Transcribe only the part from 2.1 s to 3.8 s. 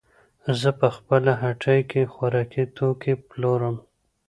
خوراکي توکې پلورم.